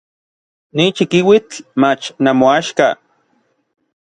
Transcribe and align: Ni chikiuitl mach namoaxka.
Ni 0.75 0.85
chikiuitl 0.95 1.55
mach 1.81 2.03
namoaxka. 2.23 2.87